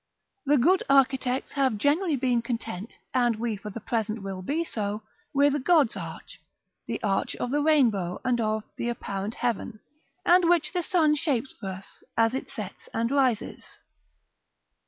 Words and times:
The 0.47 0.57
good 0.57 0.81
architects 0.89 1.51
have 1.51 1.77
generally 1.77 2.15
been 2.15 2.41
content, 2.41 2.95
and 3.13 3.35
we 3.35 3.55
for 3.55 3.69
the 3.69 3.79
present 3.79 4.23
will 4.23 4.41
be 4.41 4.63
so, 4.63 5.03
with 5.31 5.63
God's 5.63 5.95
arch, 5.95 6.39
the 6.87 6.99
arch 7.03 7.35
of 7.35 7.51
the 7.51 7.61
rainbow 7.61 8.19
and 8.25 8.41
of 8.41 8.63
the 8.77 8.89
apparent 8.89 9.35
heaven, 9.35 9.79
and 10.25 10.49
which 10.49 10.73
the 10.73 10.81
sun 10.81 11.13
shapes 11.13 11.53
for 11.53 11.69
us 11.69 12.03
as 12.17 12.33
it 12.33 12.49
sets 12.49 12.89
and 12.95 13.11
rises. 13.11 13.77